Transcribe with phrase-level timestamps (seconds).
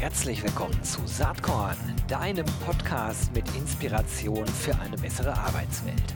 [0.00, 6.14] Herzlich willkommen zu Saatkorn, deinem Podcast mit Inspiration für eine bessere Arbeitswelt.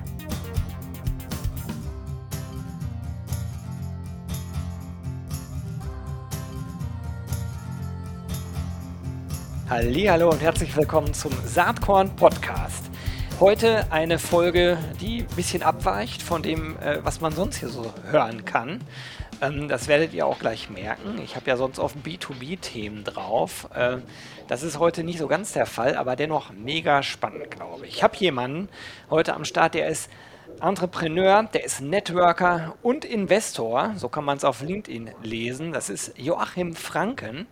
[9.69, 12.85] Hallo und herzlich willkommen zum Saatkorn Podcast.
[13.41, 17.93] Heute eine Folge, die ein bisschen abweicht von dem, äh, was man sonst hier so
[18.13, 18.81] hören kann.
[19.43, 21.21] Ähm, das werdet ihr auch gleich merken.
[21.23, 23.69] Ich habe ja sonst oft B2B-Themen drauf.
[23.75, 23.99] Äh,
[24.47, 27.97] das ist heute nicht so ganz der Fall, aber dennoch mega spannend, glaube ich.
[27.97, 28.69] Ich habe jemanden
[29.11, 30.09] heute am Start, der ist
[30.61, 35.73] Entrepreneur, der ist Networker und Investor, so kann man es auf LinkedIn lesen.
[35.73, 37.47] Das ist Joachim Franken.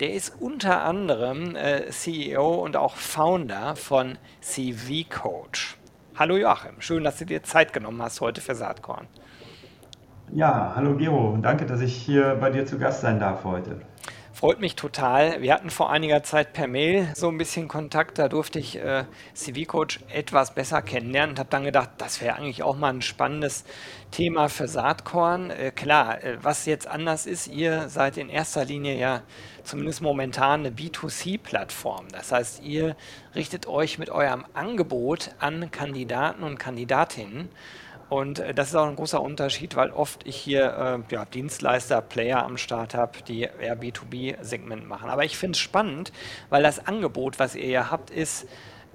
[0.00, 5.76] Der ist unter anderem äh, CEO und auch Founder von CV Coach.
[6.16, 9.06] Hallo Joachim, schön, dass du dir Zeit genommen hast heute für Saatkorn.
[10.32, 13.80] Ja, hallo Gero, danke, dass ich hier bei dir zu Gast sein darf heute.
[14.32, 15.40] Freut mich total.
[15.40, 18.18] Wir hatten vor einiger Zeit per Mail so ein bisschen Kontakt.
[18.18, 22.62] Da durfte ich äh, CV-Coach etwas besser kennenlernen und habe dann gedacht, das wäre eigentlich
[22.62, 23.64] auch mal ein spannendes
[24.10, 25.50] Thema für Saatkorn.
[25.50, 29.22] Äh, klar, äh, was jetzt anders ist, ihr seid in erster Linie ja
[29.62, 32.08] zumindest momentan eine B2C-Plattform.
[32.12, 32.94] Das heißt, ihr
[33.34, 37.48] richtet euch mit eurem Angebot an Kandidaten und Kandidatinnen.
[38.08, 42.00] Und äh, das ist auch ein großer Unterschied, weil oft ich hier äh, ja, Dienstleister,
[42.02, 45.10] Player am Start habe, die eher B2B-Segment machen.
[45.10, 46.12] Aber ich finde es spannend,
[46.48, 48.46] weil das Angebot, was ihr ja habt, ist,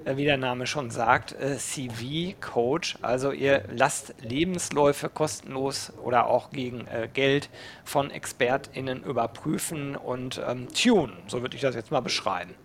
[0.06, 2.98] äh, wie der Name schon sagt, äh, CV-Coach.
[3.02, 7.50] Also ihr lasst Lebensläufe kostenlos oder auch gegen äh, Geld
[7.84, 11.18] von ExpertInnen überprüfen und ähm, tunen.
[11.28, 12.56] So würde ich das jetzt mal beschreiben.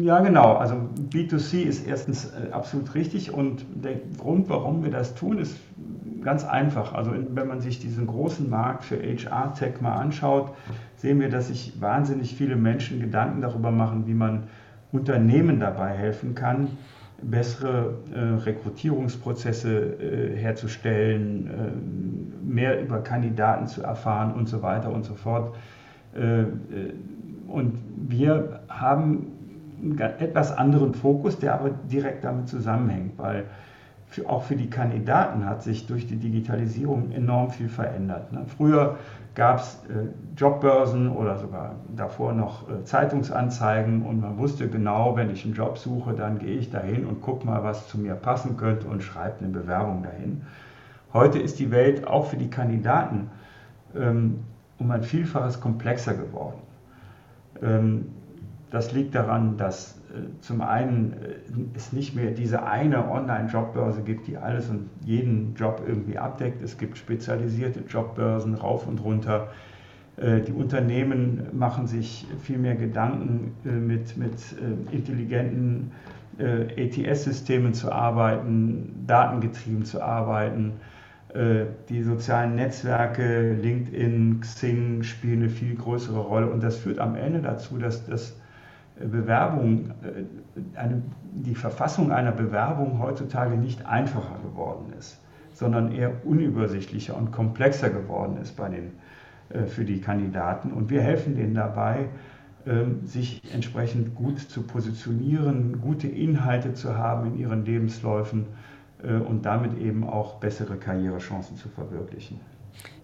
[0.00, 0.54] Ja, genau.
[0.54, 0.74] Also
[1.10, 5.56] B2C ist erstens äh, absolut richtig und der Grund, warum wir das tun, ist
[6.22, 6.94] ganz einfach.
[6.94, 10.52] Also wenn man sich diesen großen Markt für HR-Tech mal anschaut,
[10.96, 14.44] sehen wir, dass sich wahnsinnig viele Menschen Gedanken darüber machen, wie man
[14.92, 16.68] Unternehmen dabei helfen kann,
[17.22, 25.04] bessere äh, Rekrutierungsprozesse äh, herzustellen, äh, mehr über Kandidaten zu erfahren und so weiter und
[25.04, 25.54] so fort.
[26.14, 26.46] Äh, äh,
[27.46, 27.78] und
[28.08, 29.26] wir haben
[29.82, 33.44] einen etwas anderen Fokus, der aber direkt damit zusammenhängt, weil
[34.06, 38.30] für, auch für die Kandidaten hat sich durch die Digitalisierung enorm viel verändert.
[38.32, 38.44] Ne?
[38.56, 38.98] Früher
[39.34, 45.30] gab es äh, Jobbörsen oder sogar davor noch äh, Zeitungsanzeigen und man wusste genau, wenn
[45.30, 48.58] ich einen Job suche, dann gehe ich dahin und gucke mal, was zu mir passen
[48.58, 50.42] könnte und schreibe eine Bewerbung dahin.
[51.14, 53.30] Heute ist die Welt auch für die Kandidaten
[53.96, 54.40] ähm,
[54.78, 56.60] um ein Vielfaches komplexer geworden.
[57.62, 58.06] Ähm,
[58.72, 64.26] das liegt daran, dass äh, zum einen äh, es nicht mehr diese eine Online-Jobbörse gibt,
[64.26, 66.62] die alles und jeden Job irgendwie abdeckt.
[66.62, 69.48] Es gibt spezialisierte Jobbörsen rauf und runter.
[70.16, 74.32] Äh, die Unternehmen machen sich viel mehr Gedanken, mit, mit
[74.90, 75.92] intelligenten
[76.38, 80.72] ETS-Systemen zu arbeiten, datengetrieben zu arbeiten.
[81.88, 87.42] Die sozialen Netzwerke, LinkedIn, Xing spielen eine viel größere Rolle und das führt am Ende
[87.42, 88.34] dazu, dass das
[89.00, 95.18] Bewerbung, äh, eine, die Verfassung einer Bewerbung heutzutage nicht einfacher geworden ist,
[95.52, 98.92] sondern eher unübersichtlicher und komplexer geworden ist bei den,
[99.50, 100.72] äh, für die Kandidaten.
[100.72, 102.08] Und wir helfen denen dabei,
[102.64, 108.46] ähm, sich entsprechend gut zu positionieren, gute Inhalte zu haben in ihren Lebensläufen
[109.02, 112.38] äh, und damit eben auch bessere Karrierechancen zu verwirklichen.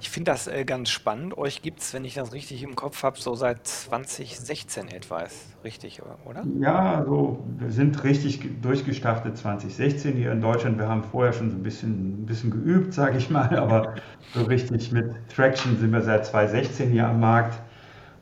[0.00, 1.36] Ich finde das äh, ganz spannend.
[1.36, 5.20] Euch gibt es, wenn ich das richtig im Kopf habe, so seit 2016 etwa.
[5.20, 6.44] Ist richtig, oder?
[6.60, 10.78] Ja, also wir sind richtig durchgestartet 2016 hier in Deutschland.
[10.78, 13.94] Wir haben vorher schon so ein bisschen, ein bisschen geübt, sage ich mal, aber
[14.34, 17.58] so richtig mit Traction sind wir seit 2016 hier am Markt.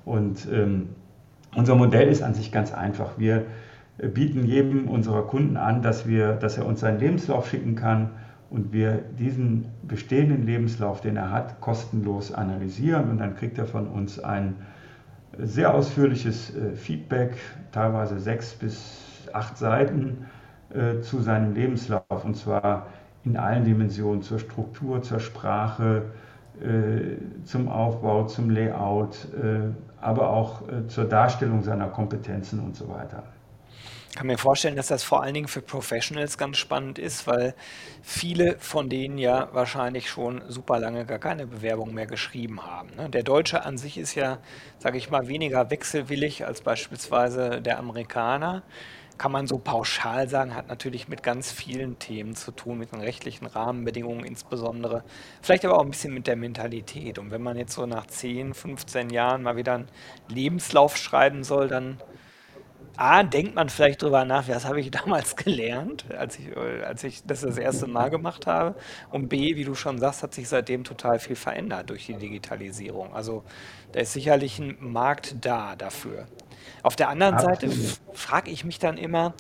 [0.06, 0.88] Und ähm,
[1.54, 3.18] unser Modell ist an sich ganz einfach.
[3.18, 3.44] Wir
[3.98, 8.10] äh, bieten jedem unserer Kunden an, dass, wir, dass er uns seinen Lebenslauf schicken kann
[8.50, 13.10] und wir diesen bestehenden Lebenslauf, den er hat, kostenlos analysieren.
[13.10, 14.54] Und dann kriegt er von uns ein
[15.38, 17.34] sehr ausführliches äh, Feedback,
[17.72, 20.26] teilweise sechs bis acht Seiten
[20.70, 22.24] äh, zu seinem Lebenslauf.
[22.24, 22.86] Und zwar
[23.24, 26.02] in allen Dimensionen, zur Struktur, zur Sprache,
[26.62, 29.28] äh, zum Aufbau, zum Layout,
[30.00, 33.24] aber auch zur Darstellung seiner Kompetenzen und so weiter
[34.16, 37.54] kann mir vorstellen, dass das vor allen Dingen für Professionals ganz spannend ist, weil
[38.02, 42.88] viele von denen ja wahrscheinlich schon super lange gar keine Bewerbung mehr geschrieben haben.
[42.96, 43.10] Ne?
[43.10, 44.38] Der Deutsche an sich ist ja,
[44.78, 48.62] sage ich mal, weniger wechselwillig als beispielsweise der Amerikaner.
[49.18, 53.00] kann man so pauschal sagen, hat natürlich mit ganz vielen Themen zu tun, mit den
[53.00, 55.04] rechtlichen Rahmenbedingungen insbesondere,
[55.42, 57.18] vielleicht aber auch ein bisschen mit der Mentalität.
[57.18, 59.88] Und wenn man jetzt so nach 10, 15 Jahren mal wieder einen
[60.28, 61.98] Lebenslauf schreiben soll, dann
[62.96, 67.22] A, denkt man vielleicht drüber nach, was habe ich damals gelernt, als ich, als ich
[67.24, 68.74] das das erste Mal gemacht habe.
[69.10, 73.14] Und B, wie du schon sagst, hat sich seitdem total viel verändert durch die Digitalisierung.
[73.14, 73.44] Also
[73.92, 76.26] da ist sicherlich ein Markt da dafür.
[76.82, 77.70] Auf der anderen Seite
[78.12, 79.34] frage ich mich dann immer,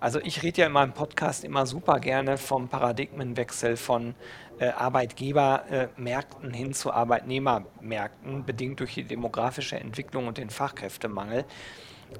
[0.00, 4.14] also ich rede ja in meinem Podcast immer super gerne vom Paradigmenwechsel von
[4.58, 11.44] äh, Arbeitgebermärkten hin zu Arbeitnehmermärkten, bedingt durch die demografische Entwicklung und den Fachkräftemangel.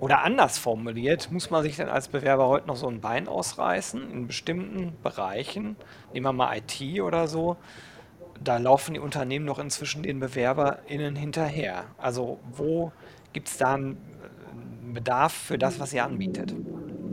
[0.00, 4.10] Oder anders formuliert, muss man sich denn als Bewerber heute noch so ein Bein ausreißen
[4.10, 5.76] in bestimmten Bereichen,
[6.12, 7.56] nehmen wir mal IT oder so,
[8.42, 11.84] da laufen die Unternehmen noch inzwischen den BewerberInnen hinterher.
[11.98, 12.92] Also wo
[13.32, 13.96] gibt es da einen
[14.92, 16.54] Bedarf für das, was ihr anbietet?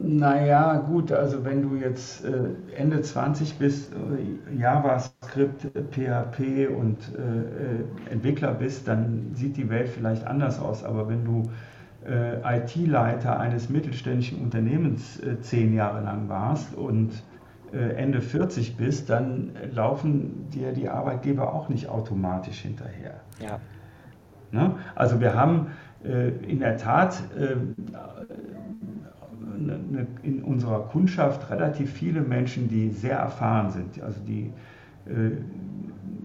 [0.01, 2.31] Naja, gut, also wenn du jetzt äh,
[2.75, 10.25] Ende 20 bist, äh, JavaScript, PHP und äh, Entwickler bist, dann sieht die Welt vielleicht
[10.25, 10.83] anders aus.
[10.83, 11.43] Aber wenn du
[12.05, 17.11] IT-Leiter eines mittelständischen Unternehmens zehn Jahre lang warst und
[17.71, 23.19] Ende 40 bist, dann laufen dir die Arbeitgeber auch nicht automatisch hinterher.
[23.39, 23.59] Ja.
[24.51, 24.75] Ne?
[24.95, 25.67] Also wir haben
[26.01, 27.21] in der Tat
[30.23, 34.53] in unserer Kundschaft relativ viele Menschen, die sehr erfahren sind, also die
[35.05, 35.31] äh,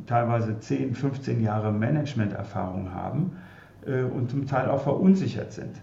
[0.07, 3.54] teilweise 10, 15 Jahre Managementerfahrung haben äh,
[3.87, 5.81] und zum Teil auch verunsichert sind.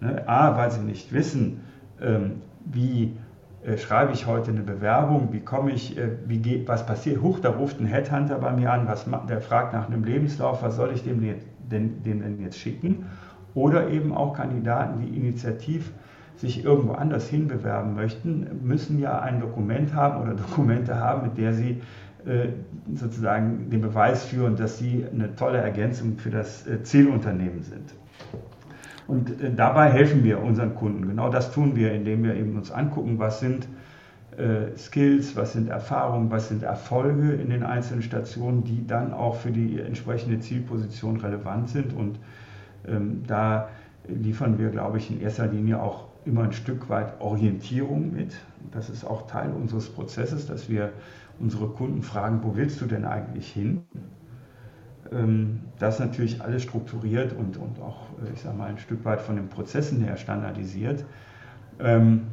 [0.00, 0.26] Ne?
[0.28, 1.60] A, weil sie nicht wissen,
[2.00, 3.16] ähm, wie
[3.64, 7.40] äh, schreibe ich heute eine Bewerbung, wie komme ich, äh, wie geht, was passiert, huch,
[7.40, 10.92] da ruft ein Headhunter bei mir an, was, der fragt nach einem Lebenslauf, was soll
[10.92, 13.06] ich dem denn, dem denn jetzt schicken?
[13.54, 15.92] Oder eben auch Kandidaten, die initiativ
[16.36, 21.52] sich irgendwo anders hinbewerben möchten, müssen ja ein Dokument haben oder Dokumente haben, mit der
[21.52, 21.80] sie
[22.26, 22.48] äh,
[22.94, 27.94] sozusagen den Beweis führen, dass sie eine tolle Ergänzung für das äh, Zielunternehmen sind.
[29.06, 31.06] Und äh, dabei helfen wir unseren Kunden.
[31.06, 33.68] Genau das tun wir, indem wir eben uns angucken, was sind
[34.76, 39.52] Skills, was sind Erfahrungen, was sind Erfolge in den einzelnen Stationen, die dann auch für
[39.52, 41.92] die entsprechende Zielposition relevant sind.
[41.92, 42.18] Und
[42.88, 43.68] ähm, da
[44.08, 48.34] liefern wir, glaube ich, in erster Linie auch immer ein Stück weit Orientierung mit.
[48.72, 50.92] Das ist auch Teil unseres Prozesses, dass wir
[51.38, 53.82] unsere Kunden fragen, wo willst du denn eigentlich hin?
[55.12, 59.20] Ähm, das natürlich alles strukturiert und, und auch, äh, ich sage mal, ein Stück weit
[59.20, 61.04] von den Prozessen her standardisiert.
[61.80, 62.28] Ähm,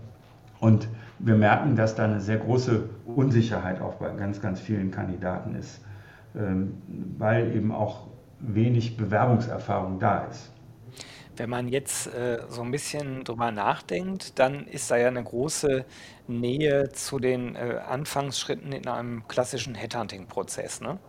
[0.60, 0.88] und
[1.20, 5.82] wir merken, dass da eine sehr große Unsicherheit auch bei ganz, ganz vielen Kandidaten ist,
[6.36, 6.74] ähm,
[7.18, 8.08] weil eben auch
[8.40, 10.52] wenig Bewerbungserfahrung da ist.
[11.42, 15.86] Wenn man jetzt äh, so ein bisschen drüber nachdenkt, dann ist da ja eine große
[16.28, 20.82] Nähe zu den äh, Anfangsschritten in einem klassischen Headhunting-Prozess.
[20.82, 21.00] Ne?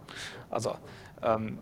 [0.49, 0.75] Also
[1.23, 1.58] ähm,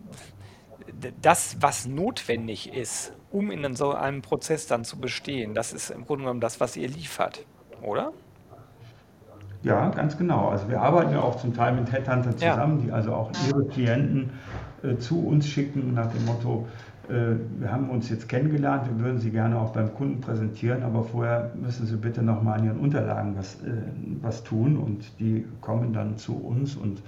[1.20, 6.06] das, was notwendig ist, um in so einem Prozess dann zu bestehen, das ist im
[6.06, 7.44] Grunde genommen das, was ihr liefert,
[7.82, 8.12] oder?
[9.64, 10.50] Ja, ganz genau.
[10.50, 12.84] Also wir arbeiten ja auch zum Teil mit Headhuntern zusammen, ja.
[12.84, 14.30] die also auch ihre Klienten
[14.84, 16.68] äh, zu uns schicken nach dem Motto,
[17.10, 21.52] wir haben uns jetzt kennengelernt, wir würden Sie gerne auch beim Kunden präsentieren, aber vorher
[21.54, 23.72] müssen Sie bitte nochmal an Ihren Unterlagen was, äh,
[24.20, 27.02] was tun und die kommen dann zu uns und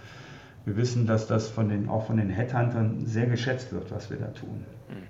[0.64, 4.16] wir wissen, dass das von den, auch von den Headhuntern sehr geschätzt wird, was wir
[4.19, 4.64] da tun.
[4.88, 5.02] Hm.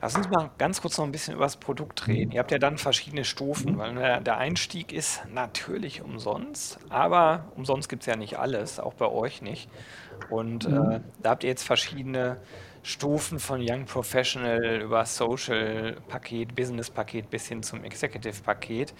[0.00, 2.30] Lass uns mal ganz kurz noch ein bisschen über das Produkt reden.
[2.30, 2.32] Mhm.
[2.32, 3.78] Ihr habt ja dann verschiedene Stufen, mhm.
[3.78, 9.06] weil der Einstieg ist natürlich umsonst, aber umsonst gibt es ja nicht alles, auch bei
[9.06, 9.70] euch nicht.
[10.28, 10.90] Und mhm.
[10.90, 12.38] äh, da habt ihr jetzt verschiedene
[12.82, 18.92] Stufen von Young Professional über Social Paket, Business Paket bis hin zum Executive Paket.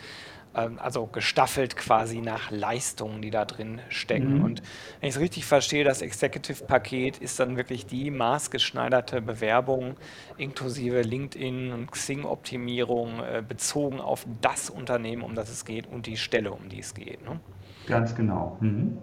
[0.54, 4.38] Ähm, also gestaffelt quasi nach Leistungen, die da drin stecken.
[4.38, 4.44] Mhm.
[4.44, 4.62] Und
[5.00, 9.96] wenn ich es richtig verstehe, das Executive Paket ist dann wirklich die maßgeschneiderte Bewerbung
[10.36, 16.16] inklusive LinkedIn und Xing-Optimierung äh, bezogen auf das Unternehmen, um das es geht und die
[16.16, 17.24] Stelle, um die es geht.
[17.24, 17.40] Ne?
[17.86, 18.58] Ganz genau.
[18.60, 18.98] Mhm.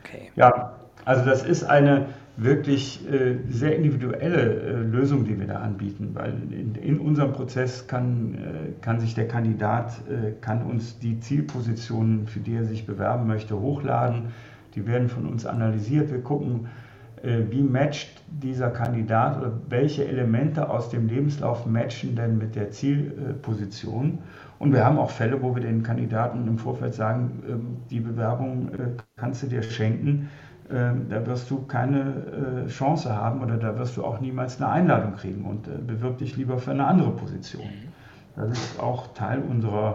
[0.00, 0.30] Okay.
[0.36, 6.10] Ja, also das ist eine wirklich äh, sehr individuelle äh, Lösung, die wir da anbieten,
[6.14, 11.20] weil in, in unserem Prozess kann, äh, kann sich der Kandidat, äh, kann uns die
[11.20, 14.32] Zielpositionen, für die er sich bewerben möchte, hochladen.
[14.74, 16.10] Die werden von uns analysiert.
[16.10, 16.66] Wir gucken,
[17.22, 22.70] äh, wie matcht dieser Kandidat oder welche Elemente aus dem Lebenslauf matchen denn mit der
[22.72, 24.18] Zielposition.
[24.58, 28.70] Und wir haben auch Fälle, wo wir den Kandidaten im Vorfeld sagen, ähm, die Bewerbung
[28.74, 30.30] äh, kannst du dir schenken
[30.68, 35.14] da wirst du keine äh, Chance haben oder da wirst du auch niemals eine Einladung
[35.14, 37.64] kriegen und äh, bewirb dich lieber für eine andere Position.
[37.64, 37.92] Mhm.
[38.36, 39.94] Das ist auch Teil unserer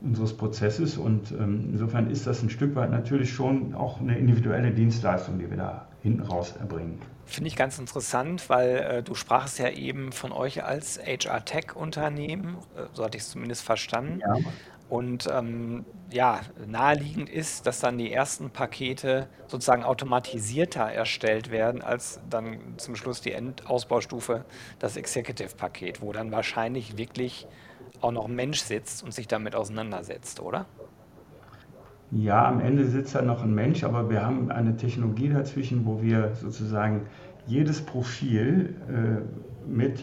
[0.00, 0.96] unseres Prozesses.
[0.96, 5.50] Und ähm, insofern ist das ein Stück weit natürlich schon auch eine individuelle Dienstleistung, die
[5.50, 7.00] wir da hinten raus erbringen.
[7.26, 12.84] Finde ich ganz interessant, weil äh, du sprachst ja eben von euch als HR-Tech-Unternehmen, äh,
[12.92, 14.20] so hatte ich es zumindest verstanden.
[14.20, 14.36] Ja.
[14.88, 22.20] Und ähm, ja, naheliegend ist, dass dann die ersten Pakete sozusagen automatisierter erstellt werden, als
[22.30, 24.44] dann zum Schluss die Endausbaustufe,
[24.78, 27.46] das Executive-Paket, wo dann wahrscheinlich wirklich
[28.00, 30.66] auch noch ein Mensch sitzt und sich damit auseinandersetzt, oder?
[32.10, 36.00] Ja, am Ende sitzt da noch ein Mensch, aber wir haben eine Technologie dazwischen, wo
[36.00, 37.02] wir sozusagen
[37.46, 40.02] jedes Profil äh, mit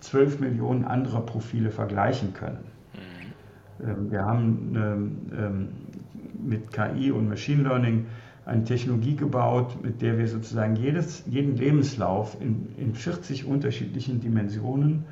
[0.00, 2.64] 12 Millionen anderer Profile vergleichen können.
[3.84, 5.68] Ähm, wir haben ähm, ähm,
[6.42, 8.06] mit KI und Machine Learning
[8.46, 15.04] eine Technologie gebaut, mit der wir sozusagen jedes, jeden Lebenslauf in, in 40 unterschiedlichen Dimensionen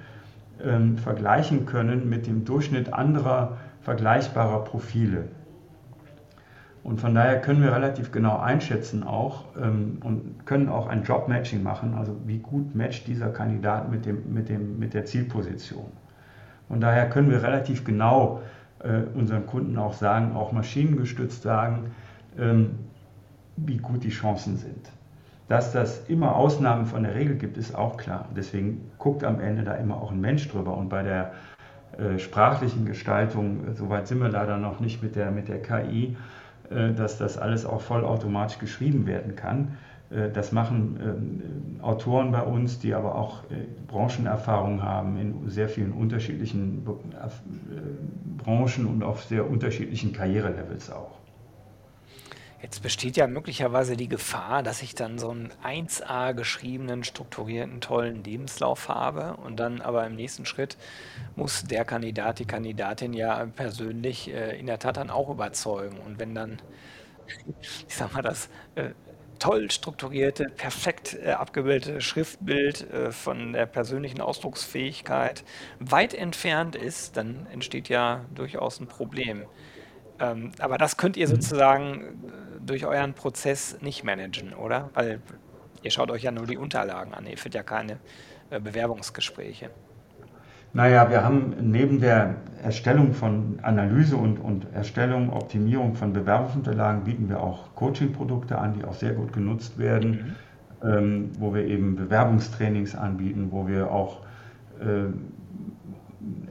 [0.62, 5.28] ähm, vergleichen können mit dem Durchschnitt anderer vergleichbarer Profile.
[6.82, 11.62] Und von daher können wir relativ genau einschätzen auch ähm, und können auch ein Job-Matching
[11.62, 15.86] machen, also wie gut matcht dieser Kandidat mit, dem, mit, dem, mit der Zielposition.
[16.68, 18.40] Und daher können wir relativ genau
[19.14, 21.90] unseren Kunden auch sagen, auch maschinengestützt sagen,
[22.38, 22.78] ähm,
[23.56, 24.90] wie gut die Chancen sind.
[25.48, 28.28] Dass das immer Ausnahmen von der Regel gibt, ist auch klar.
[28.36, 30.76] Deswegen guckt am Ende da immer auch ein Mensch drüber.
[30.76, 31.32] Und bei der
[31.96, 36.16] äh, sprachlichen Gestaltung, äh, soweit sind wir leider noch nicht mit der, mit der KI,
[36.70, 39.78] äh, dass das alles auch vollautomatisch geschrieben werden kann.
[40.10, 45.68] Äh, das machen ähm, Autoren bei uns, die aber auch äh, Branchenerfahrung haben in sehr
[45.68, 46.86] vielen unterschiedlichen
[48.38, 51.18] Branchen und auf sehr unterschiedlichen Karrierelevels auch.
[52.60, 58.24] Jetzt besteht ja möglicherweise die Gefahr, dass ich dann so einen 1a geschriebenen, strukturierten, tollen
[58.24, 60.76] Lebenslauf habe und dann aber im nächsten Schritt
[61.36, 65.98] muss der Kandidat, die Kandidatin ja persönlich äh, in der Tat dann auch überzeugen.
[66.04, 66.58] Und wenn dann,
[67.86, 68.90] ich sag mal, das äh,
[69.38, 75.44] toll strukturierte, perfekt äh, abgebildete Schriftbild äh, von der persönlichen Ausdrucksfähigkeit
[75.80, 79.44] weit entfernt ist, dann entsteht ja durchaus ein Problem.
[80.20, 81.32] Ähm, aber das könnt ihr mhm.
[81.32, 84.90] sozusagen durch euren Prozess nicht managen, oder?
[84.94, 85.20] Weil
[85.82, 87.98] ihr schaut euch ja nur die Unterlagen an, ihr führt ja keine
[88.50, 89.70] äh, Bewerbungsgespräche.
[90.72, 97.28] Naja, wir haben neben der Erstellung von Analyse und, und Erstellung, Optimierung von Bewerbungsunterlagen bieten
[97.28, 100.34] wir auch Coaching-Produkte an, die auch sehr gut genutzt werden,
[100.82, 100.88] mhm.
[100.88, 104.20] ähm, wo wir eben Bewerbungstrainings anbieten, wo wir auch
[104.80, 105.08] äh,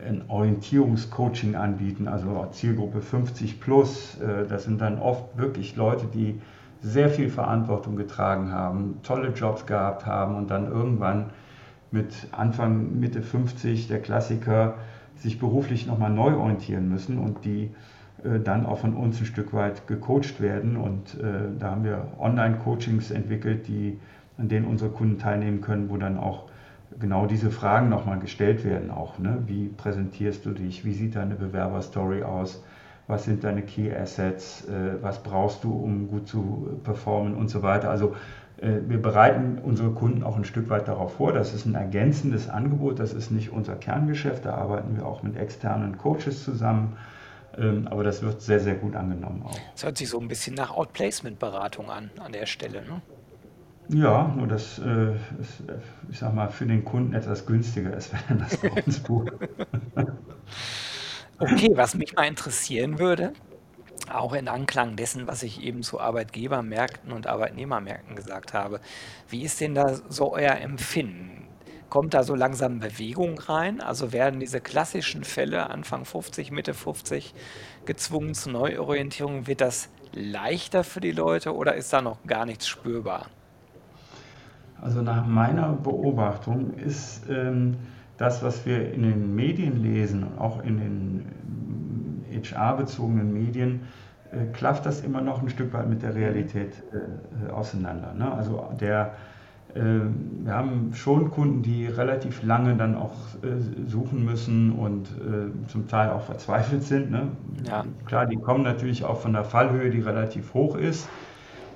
[0.07, 4.17] ein Orientierungscoaching anbieten, also Zielgruppe 50 plus.
[4.21, 6.39] Äh, das sind dann oft wirklich Leute, die
[6.81, 11.31] sehr viel Verantwortung getragen haben, tolle Jobs gehabt haben und dann irgendwann
[11.91, 14.75] mit Anfang, Mitte 50, der Klassiker,
[15.15, 17.71] sich beruflich nochmal neu orientieren müssen und die
[18.23, 20.77] äh, dann auch von uns ein Stück weit gecoacht werden.
[20.77, 23.99] Und äh, da haben wir Online-Coachings entwickelt, die,
[24.37, 26.43] an denen unsere Kunden teilnehmen können, wo dann auch
[26.99, 29.19] genau diese Fragen nochmal gestellt werden auch.
[29.19, 29.43] Ne?
[29.45, 30.85] Wie präsentierst du dich?
[30.85, 32.63] Wie sieht deine Bewerberstory aus?
[33.07, 34.67] Was sind deine Key Assets?
[34.67, 37.89] Äh, was brauchst du, um gut zu performen und so weiter?
[37.89, 38.15] Also
[38.59, 41.31] wir bereiten unsere Kunden auch ein Stück weit darauf vor.
[41.31, 42.99] Das ist ein ergänzendes Angebot.
[42.99, 44.45] Das ist nicht unser Kerngeschäft.
[44.45, 46.97] Da arbeiten wir auch mit externen Coaches zusammen.
[47.57, 49.57] Ähm, aber das wird sehr, sehr gut angenommen auch.
[49.73, 52.83] Das hört sich so ein bisschen nach Outplacement-Beratung an, an der Stelle.
[52.83, 53.01] Ne?
[53.89, 55.63] Ja, nur dass äh, es,
[56.09, 59.31] ich sag mal, für den Kunden etwas günstiger ist, wenn er das bei uns bucht.
[61.39, 63.33] okay, was mich mal interessieren würde,
[64.11, 68.79] auch in Anklang dessen, was ich eben zu Arbeitgebermärkten und Arbeitnehmermärkten gesagt habe,
[69.29, 71.47] wie ist denn da so euer Empfinden?
[71.89, 73.79] Kommt da so langsam Bewegung rein?
[73.79, 77.33] Also werden diese klassischen Fälle Anfang 50, Mitte 50
[77.85, 79.47] gezwungen zur Neuorientierung?
[79.47, 83.27] Wird das leichter für die Leute oder ist da noch gar nichts spürbar?
[84.81, 87.77] Also nach meiner Beobachtung ist ähm,
[88.17, 91.96] das, was wir in den Medien lesen, auch in den
[92.37, 93.81] HR-bezogenen Medien,
[94.31, 98.13] äh, klafft das immer noch ein Stück weit mit der Realität äh, auseinander.
[98.13, 98.31] Ne?
[98.31, 99.13] Also der,
[99.73, 99.81] äh,
[100.43, 103.13] wir haben schon Kunden, die relativ lange dann auch
[103.43, 107.11] äh, suchen müssen und äh, zum Teil auch verzweifelt sind.
[107.11, 107.29] Ne?
[107.67, 107.85] Ja.
[108.05, 111.07] Klar, die kommen natürlich auch von der Fallhöhe, die relativ hoch ist.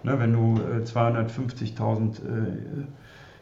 [0.04, 2.86] Ne, wenn du äh, 250.000 äh, äh,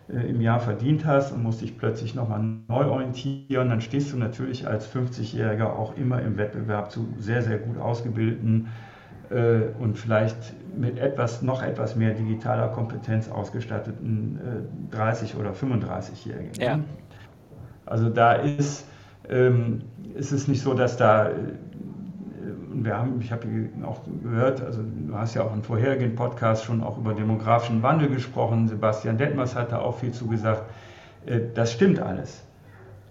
[0.10, 4.68] im Jahr verdient hast und musst dich plötzlich nochmal neu orientieren, dann stehst du natürlich
[4.68, 8.70] als 50-Jähriger auch immer im Wettbewerb zu sehr, sehr gut ausgebildeten
[9.30, 14.40] äh, und vielleicht mit etwas, noch etwas mehr digitaler Kompetenz ausgestatteten
[14.92, 16.52] 30- oder 35-Jährigen.
[16.60, 16.80] Ja.
[17.86, 18.86] Also da ist,
[19.30, 19.82] ähm,
[20.16, 21.30] ist es nicht so, dass da
[22.86, 23.48] wir haben, ich habe
[23.86, 28.10] auch gehört, also du hast ja auch in vorherigen Podcasts schon auch über demografischen Wandel
[28.10, 28.68] gesprochen.
[28.68, 30.64] Sebastian Detmers hat da auch viel zu gesagt.
[31.26, 32.44] Äh, das stimmt alles.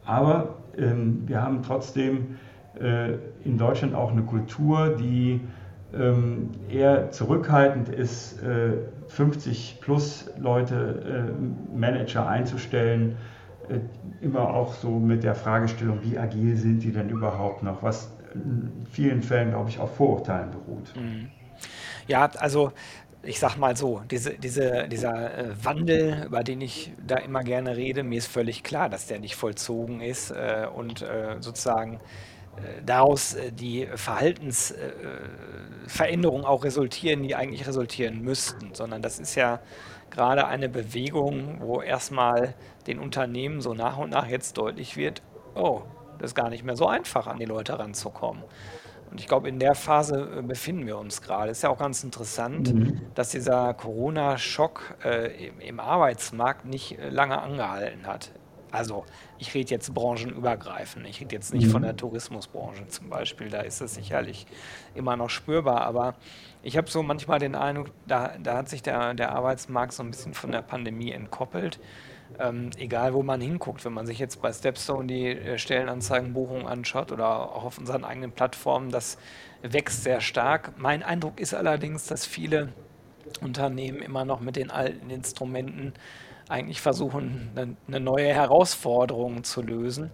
[0.05, 2.37] Aber ähm, wir haben trotzdem
[2.81, 5.41] äh, in Deutschland auch eine Kultur, die
[5.95, 8.41] ähm, eher zurückhaltend ist,
[9.09, 11.33] 50 plus Leute,
[11.75, 13.17] Manager einzustellen
[14.21, 18.87] immer auch so mit der Fragestellung, wie agil sind die denn überhaupt noch, was in
[18.91, 20.95] vielen Fällen, glaube ich, auf Vorurteilen beruht.
[20.97, 21.29] Mhm.
[22.07, 22.73] Ja, also
[23.23, 27.75] ich sag mal so, diese, diese, dieser äh, Wandel, über den ich da immer gerne
[27.77, 31.99] rede, mir ist völlig klar, dass der nicht vollzogen ist äh, und äh, sozusagen
[32.57, 39.61] äh, daraus äh, die Verhaltensveränderungen auch resultieren, die eigentlich resultieren müssten, sondern das ist ja
[40.11, 42.55] gerade eine Bewegung, wo erstmal
[42.87, 45.23] den Unternehmen so nach und nach jetzt deutlich wird,
[45.55, 45.83] oh,
[46.19, 48.43] das ist gar nicht mehr so einfach, an die Leute ranzukommen.
[49.11, 51.51] Und ich glaube, in der Phase äh, befinden wir uns gerade.
[51.51, 53.01] Ist ja auch ganz interessant, mhm.
[53.15, 58.33] dass dieser Corona-Schock äh, im, im, Arbeitsmarkt nicht äh, lange angehalten hat.
[58.71, 59.07] Also,
[59.39, 61.07] ich rede jetzt branchenübergreifend.
[61.07, 61.71] Ich rede jetzt nicht mhm.
[61.71, 63.49] von der Tourismusbranche zum Beispiel.
[63.49, 64.47] Da ist es sicherlich
[64.95, 65.83] immer noch spürbar.
[65.83, 66.15] Aber
[66.63, 70.11] ich habe so manchmal den Eindruck, da, da hat sich der, der Arbeitsmarkt so ein
[70.11, 71.81] bisschen von der Pandemie entkoppelt.
[72.39, 77.11] Ähm, egal wo man hinguckt, wenn man sich jetzt bei Stepstone die äh, Stellenanzeigenbuchung anschaut
[77.11, 79.19] oder auch auf unseren eigenen Plattformen, das
[79.63, 80.73] wächst sehr stark.
[80.77, 82.69] Mein Eindruck ist allerdings, dass viele
[83.41, 85.95] Unternehmen immer noch mit den alten Instrumenten
[86.49, 90.11] eigentlich versuchen, eine, eine neue Herausforderung zu lösen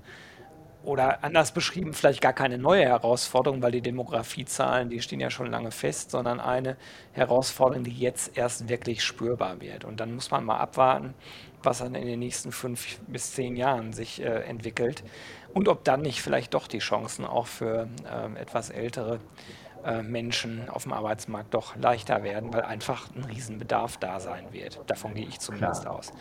[0.84, 5.50] oder anders beschrieben, vielleicht gar keine neue Herausforderung, weil die Demografiezahlen, die stehen ja schon
[5.50, 6.76] lange fest, sondern eine
[7.12, 9.84] Herausforderung, die jetzt erst wirklich spürbar wird.
[9.84, 11.14] Und dann muss man mal abwarten,
[11.62, 15.02] was dann in den nächsten fünf bis zehn Jahren sich äh, entwickelt
[15.54, 19.20] und ob dann nicht vielleicht doch die Chancen auch für äh, etwas ältere
[19.84, 24.80] äh, Menschen auf dem Arbeitsmarkt doch leichter werden, weil einfach ein Riesenbedarf da sein wird.
[24.86, 25.96] Davon gehe ich zumindest Klar.
[25.96, 26.12] aus.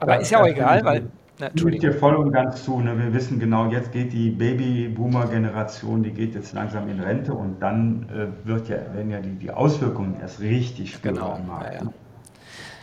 [0.00, 2.80] Aber ja, ist ja auch egal, weil na, ich dir voll und ganz zu.
[2.80, 2.98] Ne?
[2.98, 8.08] Wir wissen genau, jetzt geht die Babyboomer-Generation, die geht jetzt langsam in Rente und dann
[8.08, 11.60] äh, wird ja, werden ja die, die Auswirkungen erst richtig spürbar genau.
[11.60, 11.92] Ja, ja.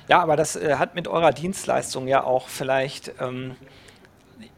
[0.08, 3.56] ja, aber das äh, hat mit eurer Dienstleistung ja auch vielleicht ähm,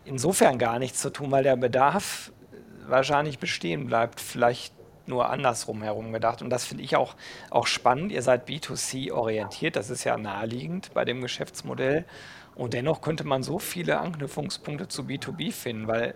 [0.03, 2.31] insofern gar nichts zu tun, weil der Bedarf
[2.87, 4.19] wahrscheinlich bestehen bleibt.
[4.19, 4.73] Vielleicht
[5.07, 6.41] nur andersrum herum gedacht.
[6.41, 7.15] Und das finde ich auch,
[7.49, 8.11] auch spannend.
[8.11, 12.05] Ihr seid B2C orientiert, das ist ja naheliegend bei dem Geschäftsmodell.
[12.55, 16.15] Und dennoch könnte man so viele Anknüpfungspunkte zu B2B finden, weil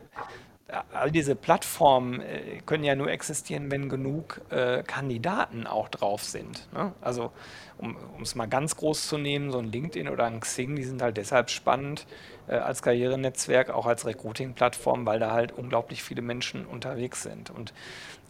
[0.68, 6.24] äh, all diese Plattformen äh, können ja nur existieren, wenn genug äh, Kandidaten auch drauf
[6.24, 6.68] sind.
[6.74, 6.94] Ne?
[7.02, 7.32] Also
[7.80, 11.02] um es mal ganz groß zu nehmen, so ein LinkedIn oder ein Xing, die sind
[11.02, 12.06] halt deshalb spannend
[12.48, 17.50] äh, als Karrierenetzwerk, auch als Recruiting-Plattform, weil da halt unglaublich viele Menschen unterwegs sind.
[17.50, 17.74] Und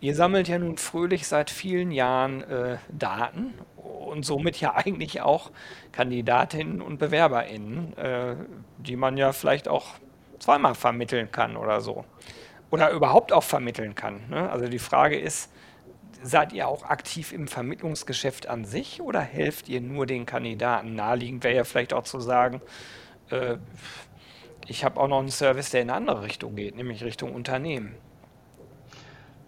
[0.02, 3.56] ihr sammelt ja nun fröhlich seit vielen Jahren äh, Daten
[4.10, 5.52] und somit ja eigentlich auch
[5.92, 8.36] Kandidatinnen und BewerberInnen, äh,
[8.78, 9.86] die man ja vielleicht auch
[10.40, 12.06] zweimal vermitteln kann oder so.
[12.72, 14.22] Oder überhaupt auch vermitteln kann.
[14.30, 14.50] Ne?
[14.50, 15.52] Also die Frage ist,
[16.22, 20.96] seid ihr auch aktiv im Vermittlungsgeschäft an sich oder helft ihr nur den Kandidaten?
[20.96, 22.62] Naheliegend wäre ja vielleicht auch zu sagen,
[23.30, 23.58] äh,
[24.68, 27.96] ich habe auch noch einen Service, der in eine andere Richtung geht, nämlich Richtung Unternehmen.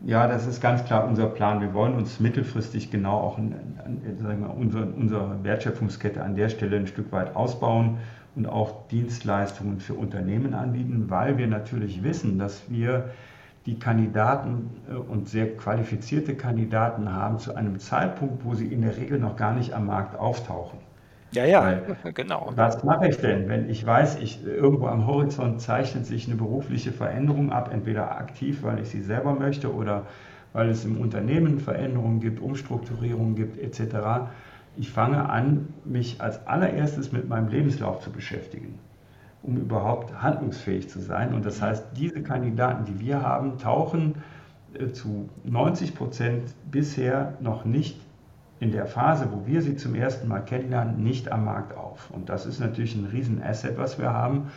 [0.04, 1.62] Ja, das ist ganz klar unser Plan.
[1.62, 3.54] Wir wollen uns mittelfristig genau auch in,
[3.86, 7.98] in, unsere, unsere Wertschöpfungskette an der Stelle ein Stück weit ausbauen
[8.36, 13.12] und auch Dienstleistungen für Unternehmen anbieten, weil wir natürlich wissen, dass wir
[13.68, 18.98] die Kandidaten äh, und sehr qualifizierte Kandidaten haben zu einem Zeitpunkt, wo sie in der
[18.98, 20.80] Regel noch gar nicht am Markt auftauchen.
[21.32, 22.54] Ja, ja, Weil, genau.
[22.56, 26.91] Was mache ich denn, wenn ich weiß, ich, irgendwo am Horizont zeichnet sich eine berufliche
[26.91, 30.08] Veränderung ab, entweder aktiv, weil ich sie selber möchte oder
[30.54, 34.30] weil es im Unternehmen Veränderungen gibt, Umstrukturierungen gibt etc.
[34.76, 38.80] Ich fange an, mich als allererstes mit meinem Lebenslauf zu beschäftigen,
[39.44, 41.34] um überhaupt handlungsfähig zu sein.
[41.34, 44.15] Und das heißt, diese Kandidaten, die wir haben, tauchen
[44.74, 48.00] äh, zu 90 Prozent bisher noch nicht
[48.62, 52.12] in der Phase, wo wir sie zum ersten Mal kennenlernen, nicht am Markt auf.
[52.12, 54.52] Und das ist natürlich ein Riesenasset, was wir haben.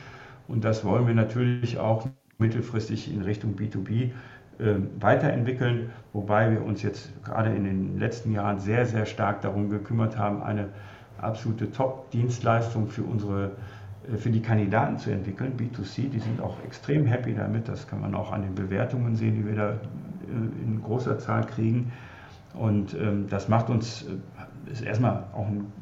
[0.46, 4.10] Und das wollen wir natürlich auch mittelfristig in Richtung B2B
[4.58, 9.70] äh, weiterentwickeln, wobei wir uns jetzt gerade in den letzten Jahren sehr, sehr stark darum
[9.70, 10.68] gekümmert haben, eine
[11.18, 13.52] absolute Top-Dienstleistung für unsere
[14.12, 17.68] äh, für die Kandidaten zu entwickeln, B2C, die sind auch extrem happy damit.
[17.68, 19.76] Das kann man auch an den Bewertungen sehen, die wir da äh,
[20.62, 21.90] in großer Zahl kriegen.
[22.54, 25.72] Und ähm, das macht uns, äh, ist erstmal auch ein,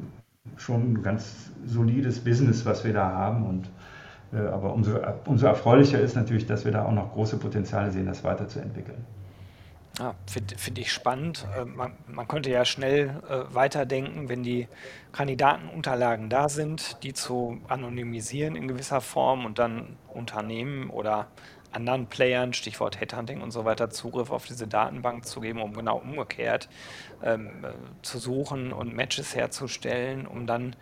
[0.57, 3.45] schon ein ganz solides Business, was wir da haben.
[3.45, 3.69] Und,
[4.33, 8.05] äh, aber umso, umso erfreulicher ist natürlich, dass wir da auch noch große Potenziale sehen,
[8.05, 9.05] das weiterzuentwickeln.
[9.99, 11.47] Ja, finde find ich spannend.
[11.55, 14.67] Äh, man, man könnte ja schnell äh, weiterdenken, wenn die
[15.11, 21.27] Kandidatenunterlagen da sind, die zu anonymisieren in gewisser Form und dann Unternehmen oder
[21.73, 25.97] anderen Playern, Stichwort Headhunting und so weiter, Zugriff auf diese Datenbank zu geben, um genau
[25.97, 26.69] umgekehrt
[27.23, 30.75] ähm, äh, zu suchen und Matches herzustellen, um dann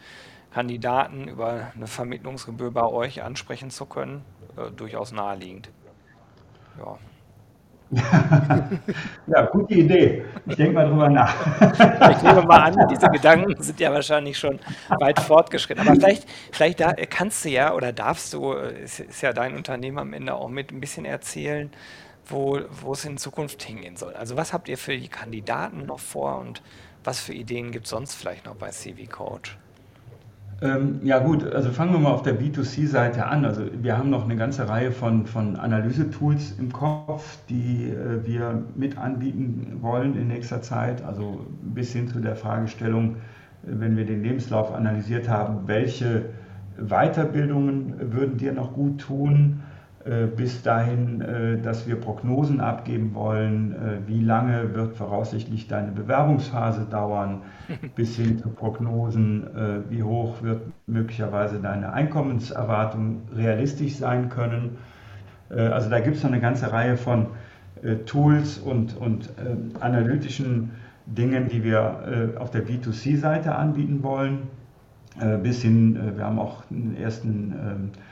[0.51, 4.23] Kandidaten über eine Vermittlungsgebühr bei euch ansprechen zu können,
[4.57, 5.69] äh, durchaus naheliegend.
[6.77, 6.97] Ja.
[9.27, 10.23] Ja, gute Idee.
[10.45, 11.35] Ich denke mal drüber nach.
[12.11, 14.59] ich nehme mal an, diese Gedanken sind ja wahrscheinlich schon
[14.99, 15.85] weit fortgeschritten.
[15.85, 19.99] Aber vielleicht, vielleicht da kannst du ja oder darfst du, ist, ist ja dein Unternehmen
[19.99, 21.69] am Ende auch mit ein bisschen erzählen,
[22.25, 24.13] wo, wo es in Zukunft hingehen soll.
[24.13, 26.61] Also was habt ihr für die Kandidaten noch vor und
[27.03, 29.57] was für Ideen gibt es sonst vielleicht noch bei CV Coach?
[30.63, 33.45] Ähm, ja gut, also fangen wir mal auf der B2C-Seite an.
[33.45, 38.63] Also wir haben noch eine ganze Reihe von, von Analyse-Tools im Kopf, die äh, wir
[38.75, 41.03] mit anbieten wollen in nächster Zeit.
[41.03, 43.17] Also bis hin zu der Fragestellung, äh,
[43.63, 46.25] wenn wir den Lebenslauf analysiert haben, welche
[46.77, 49.61] Weiterbildungen würden dir noch gut tun?
[50.03, 55.91] Äh, bis dahin, äh, dass wir Prognosen abgeben wollen, äh, wie lange wird voraussichtlich deine
[55.91, 57.41] Bewerbungsphase dauern,
[57.95, 59.47] bis hin zu Prognosen,
[59.89, 64.77] wie hoch wird möglicherweise deine Einkommenserwartung realistisch sein können.
[65.49, 67.27] Also da gibt es noch eine ganze Reihe von
[68.05, 69.29] Tools und, und
[69.79, 70.71] analytischen
[71.05, 74.39] Dingen, die wir auf der B2C-Seite anbieten wollen.
[75.43, 78.10] Bis hin, wir haben auch einen ersten ähm, äh,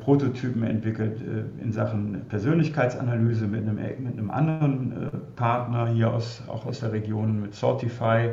[0.00, 6.42] Prototypen entwickelt äh, in Sachen Persönlichkeitsanalyse mit einem, mit einem anderen äh, Partner hier aus,
[6.48, 8.30] auch aus der Region, mit Sortify.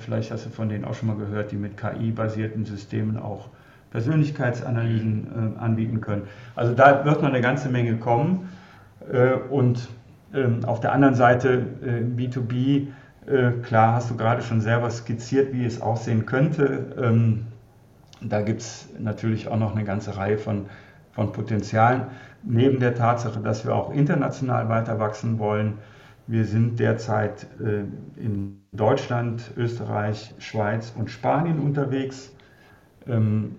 [0.00, 3.50] Vielleicht hast du von denen auch schon mal gehört, die mit KI-basierten Systemen auch
[3.92, 6.22] Persönlichkeitsanalysen anbieten können.
[6.56, 8.48] Also da wird noch eine ganze Menge kommen.
[9.50, 9.88] Und
[10.34, 11.62] ähm, auf der anderen Seite
[12.16, 12.88] B2B,
[13.62, 17.44] klar hast du gerade schon selber skizziert, wie es aussehen könnte.
[18.20, 20.66] Da gibt es natürlich auch noch eine ganze Reihe von,
[21.12, 22.06] von Potenzialen.
[22.42, 25.78] Neben der Tatsache, dass wir auch international weiter wachsen wollen.
[26.26, 27.84] Wir sind derzeit äh,
[28.20, 32.32] in Deutschland, Österreich, Schweiz und Spanien unterwegs.
[33.06, 33.56] Ähm,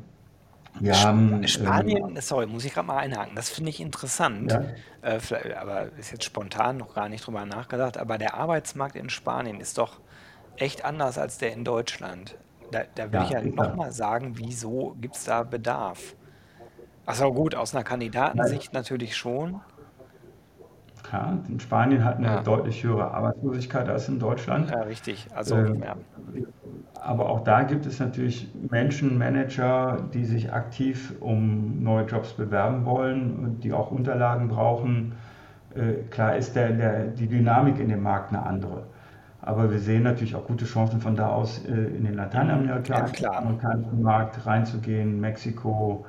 [0.80, 3.36] wir haben, Spanien, ähm, sorry, muss ich gerade mal einhaken.
[3.36, 4.52] Das finde ich interessant.
[4.52, 4.64] Ja.
[5.02, 5.20] Äh,
[5.54, 7.98] aber ist jetzt spontan noch gar nicht drüber nachgedacht.
[7.98, 10.00] Aber der Arbeitsmarkt in Spanien ist doch
[10.58, 12.36] echt anders als der in Deutschland.
[12.72, 16.16] Da, da will ja, ich ja nochmal sagen, wieso gibt es da Bedarf?
[17.06, 18.82] Achso, gut, aus einer Kandidatensicht Nein.
[18.82, 19.62] natürlich schon.
[21.04, 22.42] Klar, in Spanien hat eine ja.
[22.42, 24.72] deutlich höhere Arbeitslosigkeit als in Deutschland.
[24.72, 25.28] Ja, richtig.
[25.36, 25.96] Also, äh, ja.
[27.00, 32.86] Aber auch da gibt es natürlich Menschen, Manager, die sich aktiv um neue Jobs bewerben
[32.86, 35.14] wollen und die auch Unterlagen brauchen.
[35.76, 38.88] Äh, klar ist der, der, die Dynamik in dem Markt eine andere.
[39.46, 44.44] Aber wir sehen natürlich auch gute Chancen von da aus äh, in den lateinamerikanischen Markt
[44.48, 46.04] reinzugehen, Mexiko,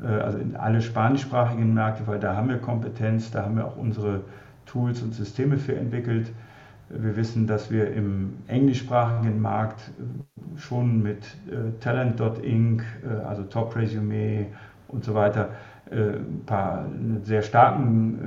[0.00, 3.76] äh, also in alle spanischsprachigen Märkte, weil da haben wir Kompetenz, da haben wir auch
[3.76, 4.20] unsere
[4.64, 6.32] Tools und Systeme für entwickelt.
[6.88, 11.24] Wir wissen, dass wir im englischsprachigen Markt äh, schon mit
[11.80, 12.82] Talent.inc,
[13.26, 14.46] also Top Resume
[14.88, 15.50] und so weiter,
[15.90, 16.86] ein paar
[17.22, 18.18] sehr starken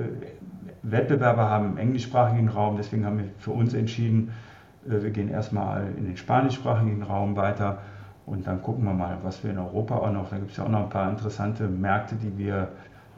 [0.83, 2.77] Wettbewerber haben im englischsprachigen Raum.
[2.77, 4.31] Deswegen haben wir für uns entschieden,
[4.87, 7.79] äh, wir gehen erstmal in den spanischsprachigen Raum weiter
[8.25, 10.63] und dann gucken wir mal, was wir in Europa auch noch, da gibt es ja
[10.63, 12.69] auch noch ein paar interessante Märkte, die wir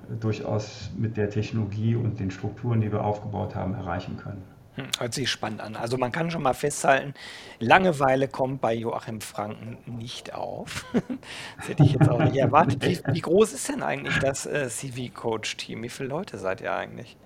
[0.09, 4.43] äh, durchaus mit der Technologie und den Strukturen, die wir aufgebaut haben, erreichen können.
[4.75, 5.75] Hm, hört sich spannend an.
[5.75, 7.13] Also man kann schon mal festhalten,
[7.59, 10.85] Langeweile kommt bei Joachim Franken nicht auf.
[11.57, 12.83] das hätte ich jetzt auch nicht erwartet.
[12.83, 15.83] Wie, wie groß ist denn eigentlich das äh, CV-Coach-Team?
[15.83, 17.17] Wie viele Leute seid ihr eigentlich?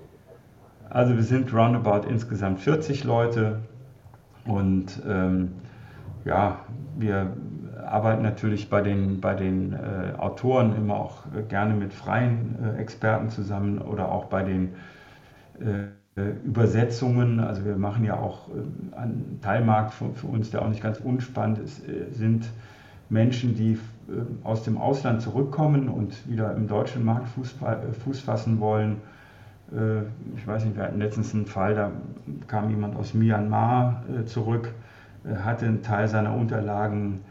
[0.90, 3.60] Also wir sind roundabout insgesamt 40 Leute
[4.46, 5.54] und ähm,
[6.24, 6.60] ja,
[6.98, 7.34] wir
[7.86, 13.30] arbeiten natürlich bei den, bei den äh, Autoren immer auch gerne mit freien äh, Experten
[13.30, 14.74] zusammen oder auch bei den
[15.60, 17.40] äh, Übersetzungen.
[17.40, 21.00] Also wir machen ja auch äh, einen Teilmarkt für, für, uns, der auch nicht ganz
[21.00, 22.50] unspannend ist, äh, sind
[23.10, 23.80] Menschen, die
[24.44, 27.56] aus dem Ausland zurückkommen und wieder im deutschen Markt Fuß,
[28.04, 28.98] Fuß fassen wollen
[29.70, 31.92] ich weiß nicht, wir hatten letztens einen Fall, da
[32.48, 34.74] kam jemand aus Myanmar äh, zurück,
[35.26, 37.22] äh, hatte einen Teil seiner Unterlagen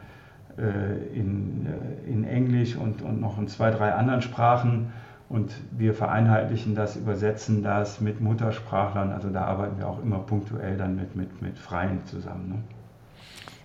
[1.12, 1.66] in,
[2.06, 4.90] in Englisch und, und noch in zwei, drei anderen Sprachen.
[5.28, 9.12] Und wir vereinheitlichen das, übersetzen das mit Muttersprachlern.
[9.12, 12.48] Also da arbeiten wir auch immer punktuell dann mit, mit, mit Freien zusammen.
[12.48, 12.62] Ne?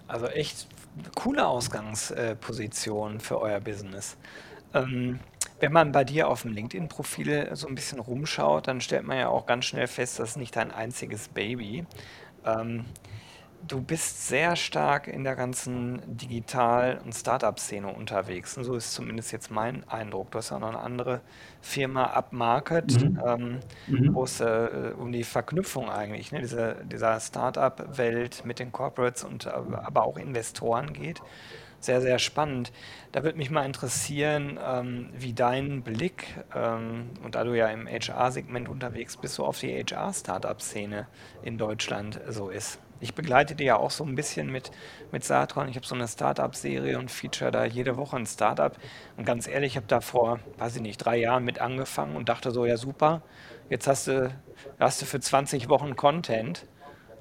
[0.10, 0.68] Also echt
[1.16, 4.18] coole Ausgangsposition für euer Business.
[4.74, 5.20] Ähm,
[5.62, 9.30] Wenn man bei dir auf dem LinkedIn-Profil so ein bisschen rumschaut, dann stellt man ja
[9.30, 11.88] auch ganz schnell fest, das ist nicht dein einziges Baby.
[12.46, 12.94] Ähm,
[13.62, 18.58] du bist sehr stark in der ganzen Digital- und Startup-Szene unterwegs.
[18.58, 20.32] Und so ist zumindest jetzt mein Eindruck.
[20.32, 21.24] Du hast ja noch eine andere
[21.62, 23.20] Firma, Upmarket, Mhm.
[23.26, 24.14] ähm, Mhm.
[24.14, 29.46] wo es äh, um die Verknüpfung eigentlich, ne, diese, dieser Startup-Welt mit den Corporates und
[29.48, 31.24] äh, aber auch Investoren geht.
[31.84, 32.72] Sehr, sehr spannend.
[33.12, 37.88] Da würde mich mal interessieren, ähm, wie dein Blick, ähm, und da du ja im
[37.88, 41.08] HR-Segment unterwegs bist, so auf die HR-Startup-Szene
[41.42, 42.80] in Deutschland so ist.
[43.00, 44.70] Ich begleite die ja auch so ein bisschen mit,
[45.12, 45.70] mit Saatron.
[45.70, 48.78] Ich habe so eine Startup-Serie und feature da jede Woche ein Startup.
[49.18, 52.30] Und ganz ehrlich, ich habe da vor, weiß ich nicht, drei Jahren mit angefangen und
[52.30, 53.24] dachte so, ja super,
[53.72, 54.32] jetzt hast du,
[54.80, 56.68] hast du für 20 Wochen Content.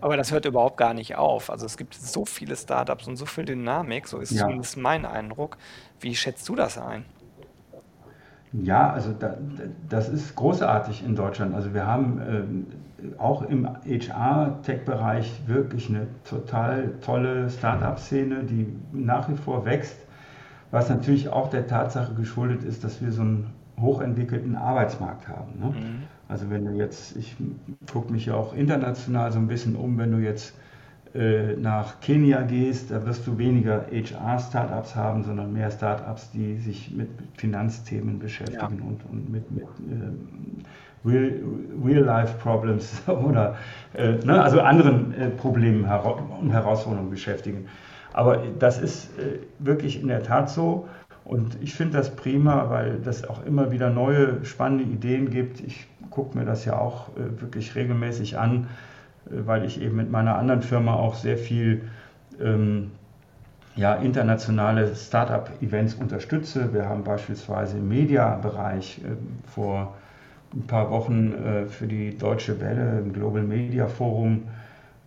[0.01, 1.51] Aber das hört überhaupt gar nicht auf.
[1.51, 4.43] Also es gibt so viele Startups und so viel Dynamik, so ist Ja.
[4.43, 5.59] zumindest mein Eindruck.
[6.01, 7.05] Wie schätzt du das ein?
[8.53, 9.37] Ja, also da,
[9.89, 11.55] das ist großartig in Deutschland.
[11.55, 12.67] Also wir haben ähm,
[13.19, 19.97] auch im HR-Tech-Bereich wirklich eine total tolle Start-up-Szene, die nach wie vor wächst,
[20.73, 25.59] was natürlich auch der Tatsache geschuldet ist, dass wir so einen hochentwickelten Arbeitsmarkt haben.
[25.59, 25.67] Ne?
[25.67, 26.03] Mhm.
[26.31, 27.37] Also wenn du jetzt, ich
[27.93, 30.55] gucke mich ja auch international so ein bisschen um, wenn du jetzt
[31.14, 36.93] äh, nach Kenia gehst, da wirst du weniger HR-Startups haben, sondern mehr Startups, die sich
[36.93, 39.66] mit Finanzthemen Ja, beschäftigen und, und mit, mit
[41.05, 41.33] Real,
[41.85, 43.57] Real-Life-Problems oder
[43.95, 47.66] äh, ne, also anderen äh, Problemen und Herausforderungen beschäftigen.
[48.12, 50.88] Aber das ist äh, wirklich in der Tat so.
[51.25, 55.61] Und ich finde das prima, weil das auch immer wieder neue spannende Ideen gibt.
[55.61, 58.68] Ich gucke mir das ja auch äh, wirklich regelmäßig an,
[59.27, 61.83] äh, weil ich eben mit meiner anderen Firma auch sehr viel
[62.40, 62.90] ähm,
[63.77, 66.75] ja, internationale Startup-Events unterstütze.
[66.75, 69.94] Wir haben beispielsweise im Media-Bereich äh, vor
[70.53, 74.42] ein paar Wochen äh, für die Deutsche Welle im Global Media Forum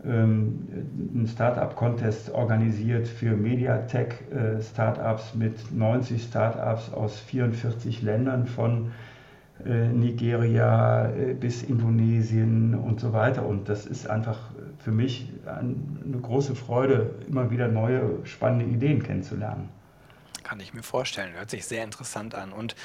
[0.05, 0.67] ähm,
[1.13, 9.12] einen Startup-Contest organisiert für Mediatek-Startups mit 90 Startups aus 44 Ländern von äh,
[9.65, 13.45] Nigeria äh, bis Indonesien und so weiter.
[13.45, 19.01] Und das ist einfach für mich ein, eine große Freude, immer wieder neue spannende Ideen
[19.03, 19.69] kennenzulernen.
[20.43, 21.33] kann ich mir vorstellen.
[21.33, 22.51] Hört sich sehr interessant an.
[22.53, 22.75] Und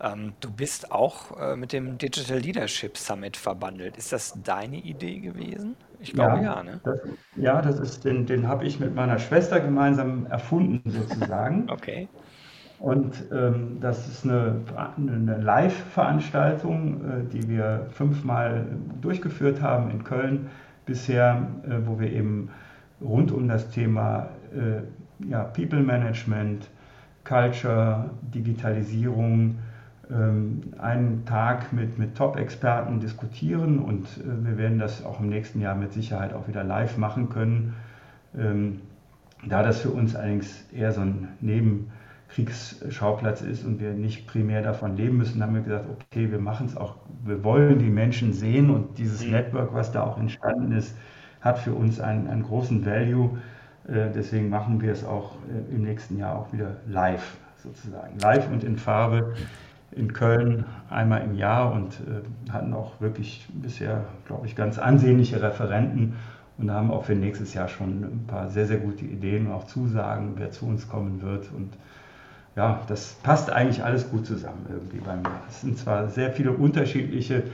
[0.00, 3.96] ähm, du bist auch äh, mit dem Digital Leadership Summit verbandelt.
[3.96, 5.76] Ist das deine Idee gewesen?
[5.98, 6.82] Ich glaube Ja, ja, ne?
[6.84, 7.00] das,
[7.34, 11.68] ja, das ist, den, den habe ich mit meiner Schwester gemeinsam erfunden sozusagen.
[11.70, 12.08] Okay.
[12.84, 14.56] Und ähm, das ist eine,
[14.98, 18.66] eine Live-Veranstaltung, äh, die wir fünfmal
[19.00, 20.48] durchgeführt haben in Köln
[20.84, 22.50] bisher, äh, wo wir eben
[23.00, 26.68] rund um das Thema äh, ja, People Management,
[27.24, 29.56] Culture, Digitalisierung
[30.10, 35.58] ähm, einen Tag mit, mit Top-Experten diskutieren und äh, wir werden das auch im nächsten
[35.62, 37.72] Jahr mit Sicherheit auch wieder live machen können.
[38.38, 38.82] Ähm,
[39.46, 41.28] da das für uns allerdings eher so ein
[42.36, 46.66] Nebenkriegsschauplatz ist und wir nicht primär davon leben müssen, haben wir gesagt, okay, wir machen
[46.66, 49.32] es auch, wir wollen die Menschen sehen und dieses Mhm.
[49.32, 50.96] Network, was da auch entstanden ist,
[51.40, 53.38] hat für uns einen, einen großen Value.
[53.86, 58.18] Äh, Deswegen machen wir es auch äh, im nächsten Jahr auch wieder live sozusagen.
[58.18, 59.34] Live und in Farbe
[59.92, 65.40] in Köln einmal im Jahr und äh, hatten auch wirklich bisher, glaube ich, ganz ansehnliche
[65.40, 66.14] Referenten
[66.58, 69.64] und haben auch für nächstes Jahr schon ein paar sehr, sehr gute Ideen und auch
[69.66, 71.50] Zusagen, wer zu uns kommen wird.
[71.52, 71.74] Und
[72.56, 75.30] ja, das passt eigentlich alles gut zusammen irgendwie bei mir.
[75.48, 77.44] Es sind zwar sehr viele unterschiedliche,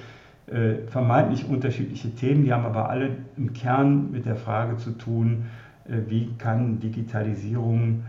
[0.46, 5.46] äh, vermeintlich unterschiedliche Themen, die haben aber alle im Kern mit der Frage zu tun,
[5.88, 8.04] äh, wie kann Digitalisierung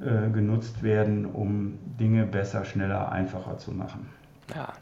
[0.00, 4.08] äh, genutzt werden, um Dinge besser, schneller, einfacher zu machen.
[4.54, 4.72] Ja,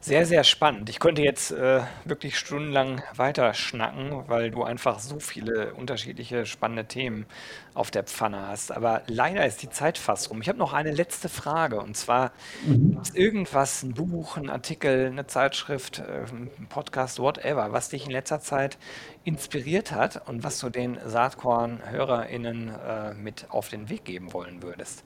[0.00, 0.88] sehr, sehr spannend.
[0.88, 6.86] Ich könnte jetzt äh, wirklich stundenlang weiter schnacken, weil du einfach so viele unterschiedliche spannende
[6.86, 7.26] Themen
[7.74, 8.72] auf der Pfanne hast.
[8.72, 10.40] Aber leider ist die Zeit fast rum.
[10.42, 12.32] Ich habe noch eine letzte Frage und zwar,
[12.62, 12.90] Mhm.
[12.92, 18.04] gibt es irgendwas, ein Buch, ein Artikel, eine Zeitschrift, äh, ein Podcast, whatever, was dich
[18.06, 18.78] in letzter Zeit
[19.24, 25.04] inspiriert hat und was du den Saatkorn-HörerInnen äh, mit auf den Weg geben wollen würdest?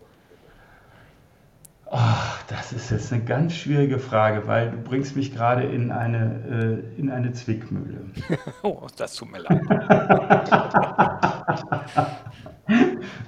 [1.90, 6.83] Ach, das ist jetzt eine ganz schwierige Frage, weil du bringst mich gerade in eine,
[6.96, 8.01] äh, in eine Zwickmühle.
[8.62, 9.61] Oh, das tut mir leid.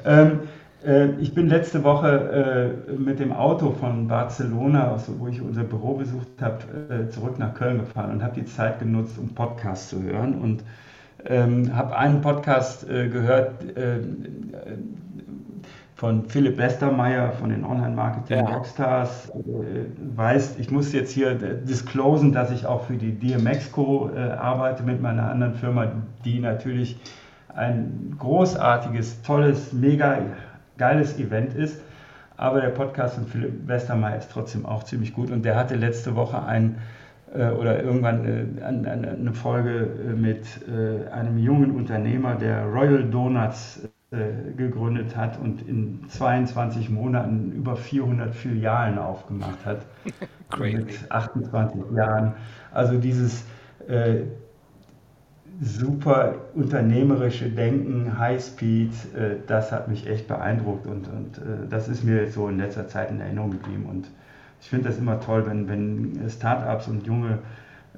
[0.04, 0.40] Ähm,
[0.84, 5.64] äh, ich bin letzte Woche äh, mit dem Auto von Barcelona, aus, wo ich unser
[5.64, 9.90] Büro besucht habe, äh, zurück nach Köln gefahren und habe die Zeit genutzt, um Podcasts
[9.90, 10.64] zu hören und
[11.26, 13.98] ähm, habe einen Podcast äh, gehört, äh,
[16.00, 19.34] von Philipp Westermeier von den Online-Marketing-Rockstars äh,
[20.16, 25.02] weiß, ich muss jetzt hier disclosen, dass ich auch für die DMX-Co äh, arbeite mit
[25.02, 25.92] meiner anderen Firma,
[26.24, 26.98] die natürlich
[27.54, 30.20] ein großartiges, tolles, mega
[30.78, 31.82] geiles Event ist.
[32.38, 36.16] Aber der Podcast von Philipp Westermeier ist trotzdem auch ziemlich gut und der hatte letzte
[36.16, 36.78] Woche ein
[37.34, 40.46] äh, oder irgendwann äh, eine Folge äh, mit
[41.12, 43.86] einem jungen Unternehmer, der Royal Donuts
[44.56, 49.86] gegründet hat und in 22 Monaten über 400 Filialen aufgemacht hat.
[50.58, 52.34] mit 28 Jahren.
[52.72, 53.44] Also dieses
[53.86, 54.22] äh,
[55.60, 62.02] super unternehmerische Denken, Highspeed, äh, das hat mich echt beeindruckt und, und äh, das ist
[62.02, 63.86] mir so in letzter Zeit in Erinnerung geblieben.
[63.86, 64.10] Und
[64.60, 67.38] ich finde das immer toll, wenn, wenn Startups und junge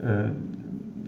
[0.00, 0.30] äh,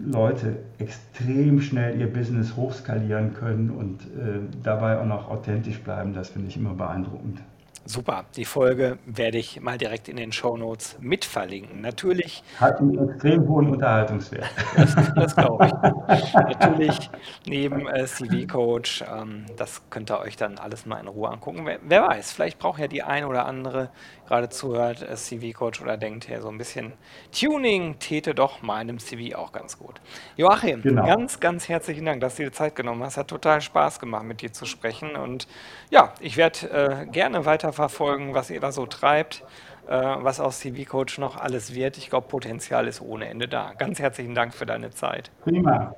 [0.05, 6.13] Leute extrem schnell ihr Business hochskalieren können und äh, dabei auch noch authentisch bleiben.
[6.13, 7.41] Das finde ich immer beeindruckend.
[7.87, 11.81] Super, die Folge werde ich mal direkt in den Show Notes mit verlinken.
[11.81, 12.43] Natürlich.
[12.59, 14.45] Hat einen extrem hohen Unterhaltungswert.
[14.75, 16.33] Das, das glaube ich.
[16.33, 17.09] Natürlich
[17.47, 21.65] neben äh, CV-Coach, ähm, das könnt ihr euch dann alles mal in Ruhe angucken.
[21.65, 23.89] Wer, wer weiß, vielleicht braucht ja die eine oder andere
[24.27, 26.93] gerade zuhört, äh, CV-Coach oder denkt, ja, so ein bisschen
[27.31, 30.01] Tuning täte doch meinem CV auch ganz gut.
[30.35, 31.05] Joachim, genau.
[31.05, 33.17] ganz, ganz herzlichen Dank, dass du dir Zeit genommen hast.
[33.17, 35.15] Hat total Spaß gemacht, mit dir zu sprechen.
[35.15, 35.47] Und
[35.89, 39.43] ja, ich werde äh, gerne weiterverfolgen, was ihr da so treibt,
[39.87, 41.97] äh, was aus CV-Coach noch alles wird.
[41.97, 43.73] Ich glaube, Potenzial ist ohne Ende da.
[43.77, 45.31] Ganz herzlichen Dank für deine Zeit.
[45.43, 45.95] Prima.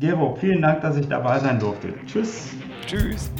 [0.00, 1.94] Gero, vielen Dank, dass ich dabei sein durfte.
[2.06, 2.50] Tschüss.
[2.86, 3.30] Tschüss.